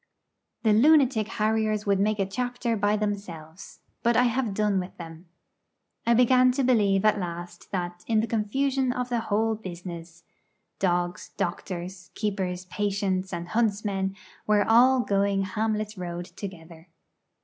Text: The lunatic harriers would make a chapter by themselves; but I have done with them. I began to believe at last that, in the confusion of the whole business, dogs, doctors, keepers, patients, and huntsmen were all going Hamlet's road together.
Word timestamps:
The 0.63 0.73
lunatic 0.73 1.27
harriers 1.27 1.85
would 1.85 1.99
make 1.99 2.17
a 2.17 2.25
chapter 2.25 2.75
by 2.75 2.97
themselves; 2.97 3.81
but 4.01 4.17
I 4.17 4.23
have 4.23 4.55
done 4.55 4.79
with 4.79 4.97
them. 4.97 5.27
I 6.07 6.15
began 6.15 6.51
to 6.53 6.63
believe 6.63 7.05
at 7.05 7.19
last 7.19 7.71
that, 7.71 8.03
in 8.07 8.19
the 8.19 8.25
confusion 8.25 8.91
of 8.93 9.09
the 9.09 9.19
whole 9.19 9.53
business, 9.53 10.23
dogs, 10.79 11.29
doctors, 11.37 12.09
keepers, 12.15 12.65
patients, 12.65 13.31
and 13.31 13.49
huntsmen 13.49 14.15
were 14.47 14.67
all 14.67 15.01
going 15.01 15.43
Hamlet's 15.43 15.99
road 15.99 16.25
together. 16.25 16.89